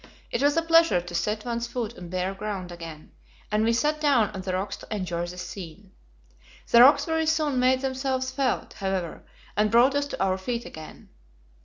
It 0.31 0.41
was 0.41 0.57
a 0.57 0.63
pleasure 0.63 0.99
to 0.99 1.13
set 1.13 1.45
one's 1.45 1.67
foot 1.67 1.95
on 1.95 2.09
bare 2.09 2.33
ground 2.33 2.71
again, 2.71 3.11
and 3.51 3.63
we 3.63 3.71
sat 3.71 4.01
down 4.01 4.31
on 4.31 4.41
the 4.41 4.51
rocks 4.53 4.77
to 4.77 4.87
enjoy 4.91 5.27
the 5.27 5.37
scene. 5.37 5.91
The 6.71 6.81
rocks 6.81 7.05
very 7.05 7.27
soon 7.27 7.59
made 7.59 7.81
themselves 7.81 8.31
felt, 8.31 8.73
however, 8.73 9.21
and 9.55 9.69
brought 9.69 9.93
us 9.93 10.07
to 10.07 10.19
our 10.23 10.39
feet 10.39 10.65
again. 10.65 11.09